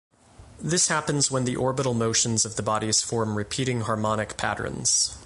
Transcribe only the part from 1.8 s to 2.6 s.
motions of